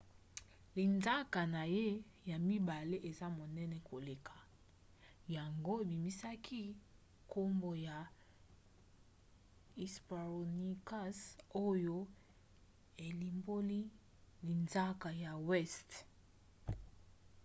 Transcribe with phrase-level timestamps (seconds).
[0.75, 1.87] linzaka na ye
[2.29, 4.35] ya mibale eza monene koleka
[5.35, 6.63] yango ebimisaki
[7.23, 7.97] nkombo ya
[9.77, 11.19] hesperonychus
[11.67, 11.99] oyo
[13.07, 13.81] elimboli
[14.45, 15.99] linzaka ya weste.